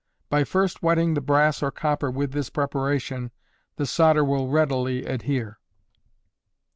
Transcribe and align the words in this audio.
By 0.31 0.45
first 0.45 0.81
wetting 0.81 1.13
the 1.13 1.21
brass 1.21 1.61
or 1.61 1.69
copper 1.69 2.09
with 2.09 2.31
this 2.31 2.49
preparation, 2.49 3.29
the 3.75 3.85
solder 3.85 4.23
will 4.25 4.47
readily 4.47 5.05
adhere. 5.05 5.59